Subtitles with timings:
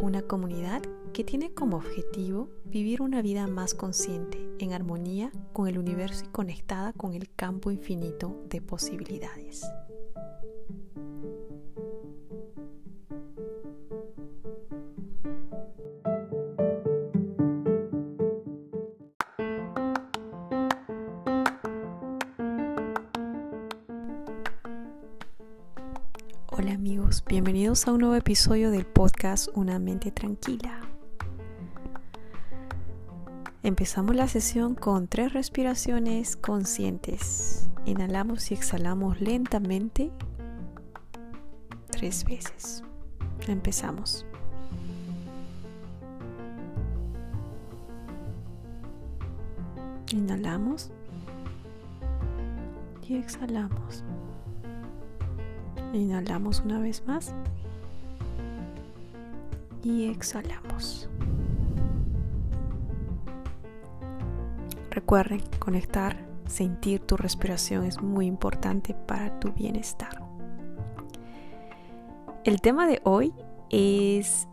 [0.00, 5.76] Una comunidad que tiene como objetivo vivir una vida más consciente, en armonía con el
[5.76, 9.66] universo y conectada con el campo infinito de posibilidades.
[26.60, 30.80] Hola amigos, bienvenidos a un nuevo episodio del podcast Una mente tranquila.
[33.62, 37.70] Empezamos la sesión con tres respiraciones conscientes.
[37.84, 40.10] Inhalamos y exhalamos lentamente
[41.92, 42.82] tres veces.
[43.46, 44.26] Empezamos.
[50.10, 50.90] Inhalamos
[53.06, 54.02] y exhalamos.
[55.92, 57.34] Inhalamos una vez más
[59.82, 61.08] y exhalamos.
[64.90, 66.16] Recuerden, conectar,
[66.46, 70.22] sentir tu respiración es muy importante para tu bienestar.
[72.44, 73.32] El tema de hoy
[73.70, 74.48] es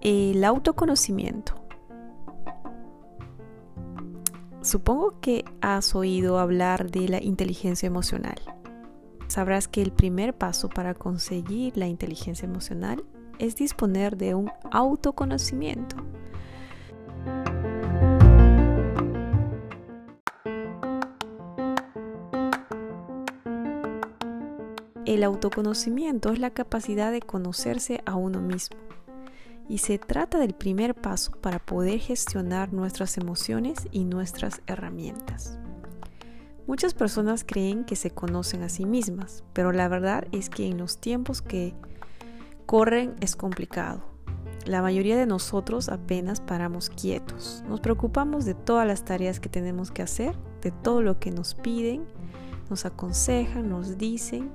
[0.00, 1.54] el autoconocimiento.
[4.62, 8.57] Supongo que has oído hablar de la inteligencia emocional.
[9.28, 13.04] Sabrás que el primer paso para conseguir la inteligencia emocional
[13.38, 15.96] es disponer de un autoconocimiento
[25.08, 28.76] El autoconocimiento es la capacidad de conocerse a uno mismo
[29.66, 35.58] y se trata del primer paso para poder gestionar nuestras emociones y nuestras herramientas.
[36.68, 40.76] Muchas personas creen que se conocen a sí mismas, pero la verdad es que en
[40.76, 41.74] los tiempos que
[42.66, 44.02] corren es complicado.
[44.66, 47.64] La mayoría de nosotros apenas paramos quietos.
[47.70, 51.54] Nos preocupamos de todas las tareas que tenemos que hacer, de todo lo que nos
[51.54, 52.04] piden,
[52.68, 54.50] nos aconsejan, nos dicen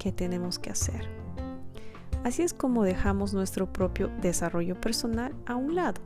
[0.00, 1.08] que tenemos que hacer.
[2.24, 6.00] Así es como dejamos nuestro propio desarrollo personal a un lado.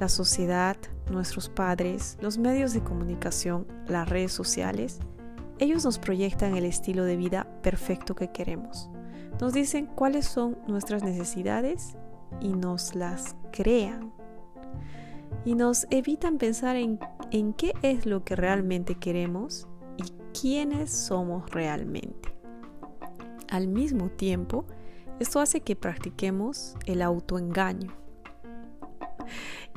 [0.00, 0.76] La sociedad,
[1.10, 4.98] nuestros padres, los medios de comunicación, las redes sociales,
[5.58, 8.90] ellos nos proyectan el estilo de vida perfecto que queremos.
[9.40, 11.96] Nos dicen cuáles son nuestras necesidades
[12.40, 14.12] y nos las crean.
[15.44, 16.98] Y nos evitan pensar en,
[17.30, 19.66] en qué es lo que realmente queremos
[19.96, 22.36] y quiénes somos realmente.
[23.48, 24.66] Al mismo tiempo,
[25.20, 28.05] esto hace que practiquemos el autoengaño.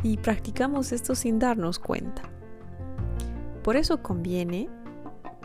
[0.03, 2.23] Y practicamos esto sin darnos cuenta.
[3.63, 4.69] Por eso conviene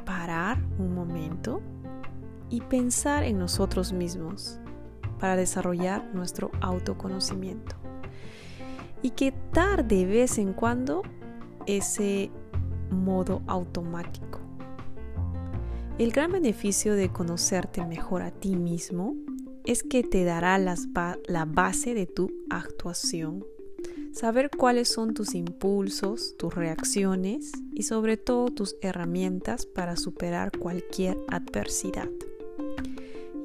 [0.04, 1.60] parar un momento
[2.50, 4.60] y pensar en nosotros mismos
[5.19, 7.76] para desarrollar nuestro autoconocimiento.
[9.03, 11.03] Y quitar de vez en cuando
[11.66, 12.31] ese
[12.91, 14.41] modo automático.
[15.98, 19.15] El gran beneficio de conocerte mejor a ti mismo
[19.65, 23.44] es que te dará la base de tu actuación.
[24.15, 31.19] Saber cuáles son tus impulsos, tus reacciones y sobre todo tus herramientas para superar cualquier
[31.27, 32.09] adversidad.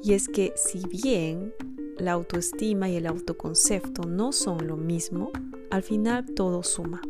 [0.00, 1.52] Y es que si bien
[1.98, 5.32] la autoestima y el autoconcepto no son lo mismo,
[5.70, 7.00] al final todo suma.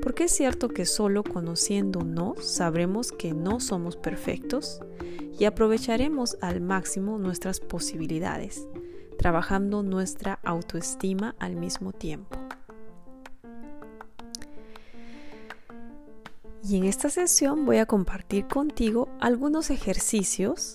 [0.00, 4.78] Porque es cierto que solo conociéndonos sabremos que no somos perfectos
[5.36, 8.68] y aprovecharemos al máximo nuestras posibilidades,
[9.18, 12.45] trabajando nuestra autoestima al mismo tiempo.
[16.68, 20.74] Y en esta sesión voy a compartir contigo algunos ejercicios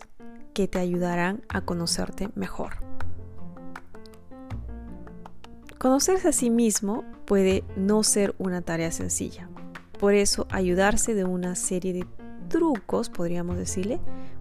[0.53, 2.75] que te ayudarán a conocerte mejor.
[5.77, 9.49] Conocerse a sí mismo puede no ser una tarea sencilla.
[9.99, 12.07] Por eso ayudarse de una serie de
[12.47, 13.99] trucos, podríamos decirle,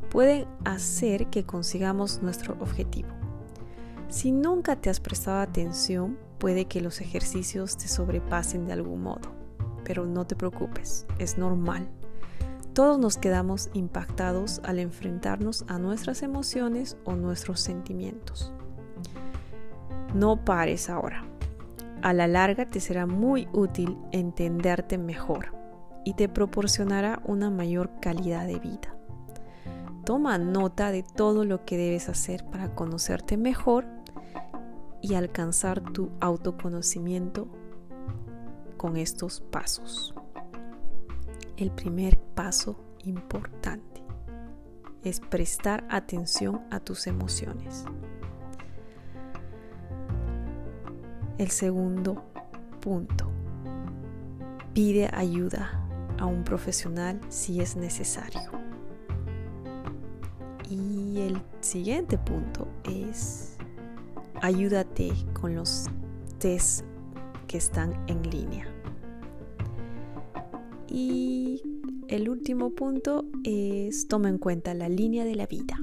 [0.09, 3.09] pueden hacer que consigamos nuestro objetivo.
[4.09, 9.40] Si nunca te has prestado atención, puede que los ejercicios te sobrepasen de algún modo.
[9.91, 11.89] Pero no te preocupes, es normal.
[12.75, 18.53] Todos nos quedamos impactados al enfrentarnos a nuestras emociones o nuestros sentimientos.
[20.15, 21.25] No pares ahora.
[22.03, 25.57] A la larga te será muy útil entenderte mejor
[26.05, 28.95] y te proporcionará una mayor calidad de vida.
[30.05, 33.87] Toma nota de todo lo que debes hacer para conocerte mejor
[35.03, 37.49] y alcanzar tu autoconocimiento
[38.81, 40.15] con estos pasos.
[41.59, 44.03] El primer paso importante
[45.05, 47.85] es prestar atención a tus emociones.
[51.37, 52.25] El segundo
[52.81, 53.31] punto,
[54.73, 55.87] pide ayuda
[56.19, 58.51] a un profesional si es necesario.
[60.71, 63.59] Y el siguiente punto es
[64.41, 65.85] ayúdate con los
[66.39, 66.87] test
[67.47, 68.70] que están en línea.
[70.91, 71.63] Y
[72.09, 75.81] el último punto es toma en cuenta la línea de la vida.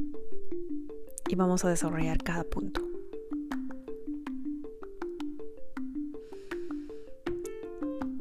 [1.30, 2.82] Y vamos a desarrollar cada punto.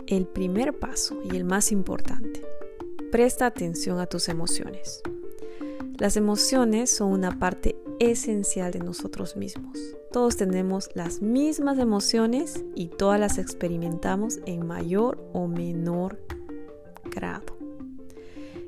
[0.07, 2.45] El primer paso y el más importante,
[3.11, 5.03] presta atención a tus emociones.
[5.99, 9.77] Las emociones son una parte esencial de nosotros mismos.
[10.13, 16.21] Todos tenemos las mismas emociones y todas las experimentamos en mayor o menor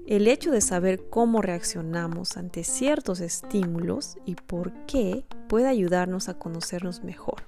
[0.06, 6.38] El hecho de saber cómo reaccionamos ante ciertos estímulos y por qué puede ayudarnos a
[6.38, 7.42] conocernos mejor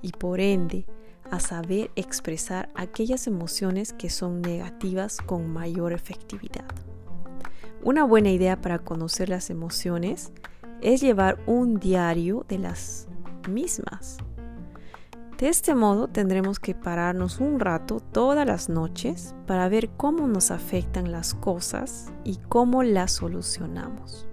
[0.00, 0.86] y por ende
[1.30, 6.64] a saber expresar aquellas emociones que son negativas con mayor efectividad.
[7.82, 10.32] Una buena idea para conocer las emociones
[10.82, 13.08] es llevar un diario de las
[13.48, 14.18] mismas.
[15.40, 20.50] De este modo tendremos que pararnos un rato todas las noches para ver cómo nos
[20.50, 24.28] afectan las cosas y cómo las solucionamos.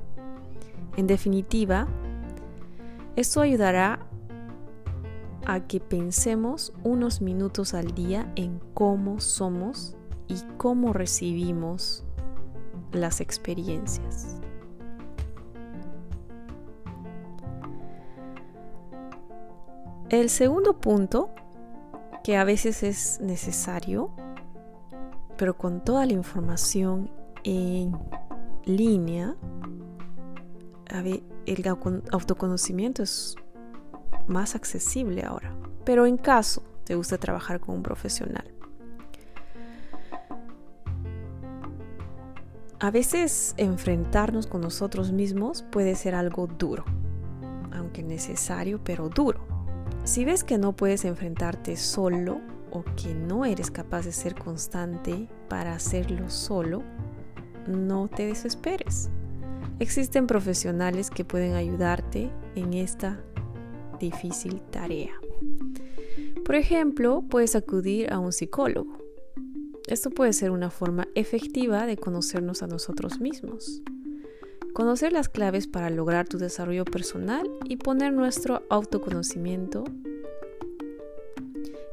[0.97, 1.87] En definitiva,
[3.15, 4.05] esto ayudará
[5.45, 9.95] a que pensemos unos minutos al día en cómo somos
[10.27, 12.03] y cómo recibimos
[12.91, 14.36] las experiencias.
[20.09, 21.29] El segundo punto,
[22.23, 24.11] que a veces es necesario,
[25.37, 27.09] pero con toda la información
[27.43, 27.97] en
[28.65, 29.35] línea,
[31.45, 33.35] el autoconocimiento es
[34.27, 35.55] más accesible ahora.
[35.83, 38.53] Pero en caso te gusta trabajar con un profesional,
[42.79, 46.85] A veces enfrentarnos con nosotros mismos puede ser algo duro,
[47.73, 49.56] aunque necesario, pero duro.
[50.07, 52.39] Si ves que no puedes enfrentarte solo
[52.71, 56.81] o que no eres capaz de ser constante para hacerlo solo,
[57.67, 59.09] no te desesperes.
[59.79, 63.21] Existen profesionales que pueden ayudarte en esta
[63.99, 65.11] difícil tarea.
[66.45, 68.97] Por ejemplo, puedes acudir a un psicólogo
[69.87, 73.81] esto puede ser una forma efectiva de conocernos a nosotros mismos.
[74.77, 79.85] Conocer las claves para lograr tu desarrollo personal y poner nuestro autoconocimiento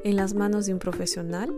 [0.03, 1.51] en las manos de un profesional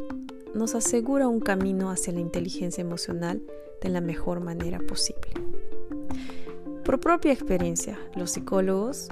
[0.55, 3.43] nos asegura un camino hacia la inteligencia emocional
[3.83, 5.33] de la mejor manera posible.
[6.85, 9.09] Por propia experiencia, los psicólogos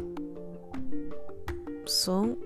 [1.85, 2.39] son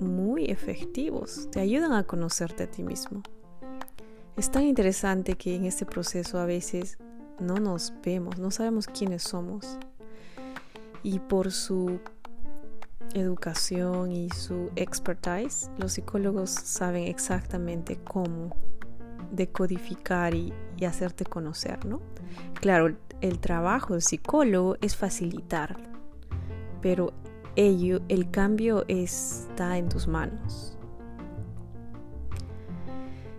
[0.00, 3.22] muy efectivos, te ayudan a conocerte a ti mismo.
[4.36, 6.98] Es tan interesante que en este proceso a veces
[7.42, 9.78] no nos vemos, no sabemos quiénes somos.
[11.02, 12.00] Y por su
[13.14, 18.56] educación y su expertise, los psicólogos saben exactamente cómo
[19.30, 20.52] decodificar y,
[20.86, 22.00] hacerte conocer, ¿no?
[22.54, 25.76] Claro, el trabajo del psicólogo es facilitar,
[26.80, 27.12] pero
[27.54, 30.76] ello, el cambio está en tus manos.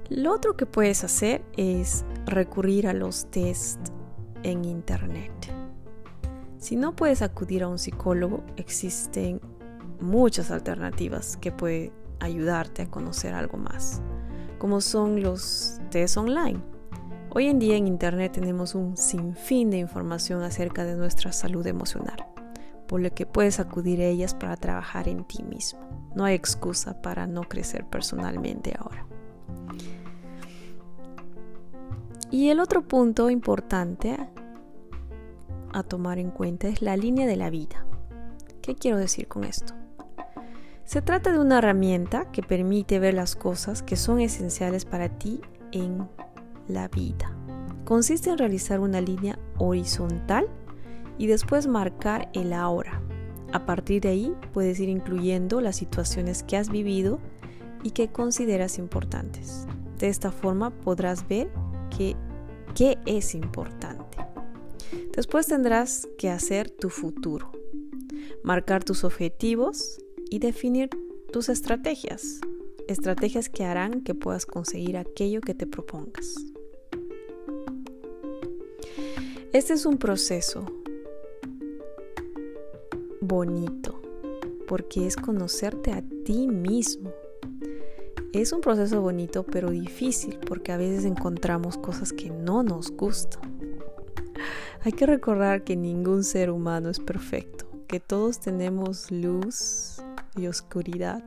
[0.10, 3.93] Lo otro que puedes hacer es recurrir a los test
[4.44, 5.32] en internet.
[6.58, 9.42] Si no puedes acudir a un psicólogo, existen
[10.00, 14.02] muchas alternativas que pueden ayudarte a conocer algo más,
[14.60, 16.62] como son los test online.
[17.30, 22.28] Hoy en día en Internet tenemos un sinfín de información acerca de nuestra salud emocional,
[22.88, 25.80] por lo que puedes acudir a ellas para trabajar en ti mismo.
[26.16, 29.08] No hay excusa para no crecer personalmente ahora.
[32.34, 34.18] Y el otro punto importante
[35.72, 37.86] a tomar en cuenta es la línea de la vida.
[38.64, 39.76] ¿Qué quiero decir con esto?
[40.84, 45.42] Se trata de una herramienta que permite ver las cosas que son esenciales para ti
[45.72, 46.10] en
[46.68, 47.38] la vida.
[47.86, 50.48] Consiste en realizar una línea horizontal
[51.20, 53.00] y después marcar el ahora.
[53.52, 57.20] A partir de ahí puedes ir incluyendo las situaciones que has vivido
[57.84, 59.68] y que consideras importantes.
[60.00, 61.52] De esta forma podrás ver
[61.98, 64.18] qué, es importante.
[65.16, 67.52] Después tendrás que hacer tu futuro,
[68.44, 70.90] marcar tus objetivos y definir
[71.32, 72.40] tus estrategias.
[72.88, 76.36] Estrategias que harán que puedas conseguir aquello que te propongas.
[79.54, 80.66] Este es un proceso
[83.22, 84.02] bonito
[84.68, 87.14] porque es conocerte a ti mismo.
[88.34, 93.54] Es un proceso bonito pero difícil porque a veces encontramos cosas que no nos gustan.
[94.84, 100.02] Hay que recordar que ningún ser humano es perfecto, que todos tenemos luz
[100.36, 101.24] y oscuridad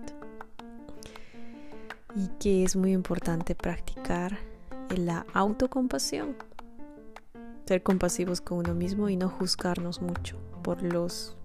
[2.14, 4.38] y que es muy importante practicar
[4.96, 6.34] la autocompasión
[7.66, 11.36] ser compasivos con uno mismo y no juzgarnos mucho por los,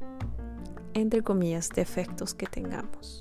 [0.94, 3.20] entre comillas, defectos que tengamos.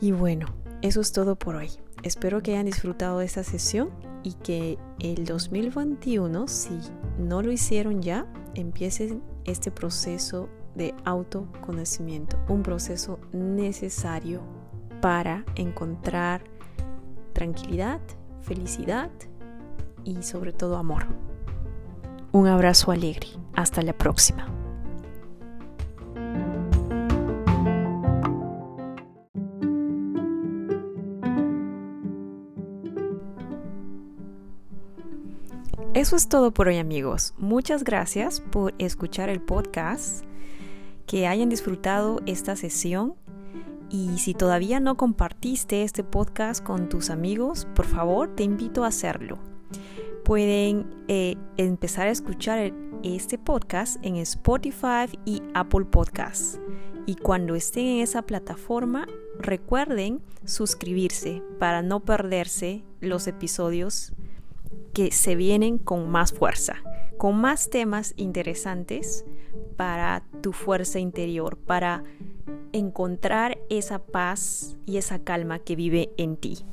[0.00, 0.46] Y bueno,
[0.82, 1.70] eso es todo por hoy.
[2.02, 3.90] Espero que hayan disfrutado de esta sesión
[4.22, 6.78] y que el 2021, si
[7.18, 14.42] no lo hicieron ya, empiecen este proceso de autoconocimiento, un proceso necesario
[15.00, 16.44] para encontrar
[17.32, 18.00] tranquilidad,
[18.42, 19.10] felicidad
[20.04, 21.06] y sobre todo amor.
[22.32, 23.28] Un abrazo alegre.
[23.54, 24.57] Hasta la próxima.
[35.94, 37.34] Eso es todo por hoy amigos.
[37.38, 40.24] Muchas gracias por escuchar el podcast,
[41.06, 43.14] que hayan disfrutado esta sesión
[43.90, 48.88] y si todavía no compartiste este podcast con tus amigos, por favor te invito a
[48.88, 49.38] hacerlo
[50.28, 56.60] pueden eh, empezar a escuchar este podcast en Spotify y Apple Podcasts.
[57.06, 59.06] Y cuando estén en esa plataforma,
[59.38, 64.12] recuerden suscribirse para no perderse los episodios
[64.98, 66.82] que se vienen con más fuerza,
[67.18, 69.24] con más temas interesantes
[69.76, 72.02] para tu fuerza interior, para
[72.72, 76.64] encontrar esa paz y esa calma que vive en ti.